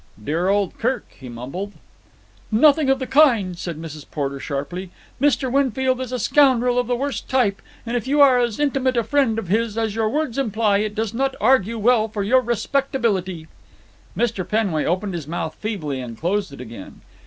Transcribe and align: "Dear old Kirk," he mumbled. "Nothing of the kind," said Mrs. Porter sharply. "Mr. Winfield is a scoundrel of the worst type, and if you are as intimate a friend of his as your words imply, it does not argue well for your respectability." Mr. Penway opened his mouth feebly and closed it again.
"Dear 0.23 0.49
old 0.49 0.79
Kirk," 0.79 1.05
he 1.11 1.29
mumbled. 1.29 1.73
"Nothing 2.51 2.89
of 2.89 2.97
the 2.97 3.05
kind," 3.05 3.55
said 3.55 3.79
Mrs. 3.79 4.03
Porter 4.09 4.39
sharply. 4.39 4.89
"Mr. 5.21 5.51
Winfield 5.51 6.01
is 6.01 6.11
a 6.11 6.17
scoundrel 6.17 6.79
of 6.79 6.87
the 6.87 6.95
worst 6.95 7.29
type, 7.29 7.61
and 7.85 7.95
if 7.95 8.07
you 8.07 8.19
are 8.19 8.39
as 8.39 8.59
intimate 8.59 8.97
a 8.97 9.03
friend 9.03 9.37
of 9.37 9.47
his 9.47 9.77
as 9.77 9.93
your 9.93 10.09
words 10.09 10.39
imply, 10.39 10.79
it 10.79 10.95
does 10.95 11.13
not 11.13 11.35
argue 11.39 11.77
well 11.77 12.07
for 12.07 12.23
your 12.23 12.41
respectability." 12.41 13.47
Mr. 14.17 14.43
Penway 14.43 14.85
opened 14.85 15.13
his 15.13 15.27
mouth 15.27 15.53
feebly 15.53 15.99
and 16.01 16.19
closed 16.19 16.51
it 16.51 16.59
again. 16.61 17.01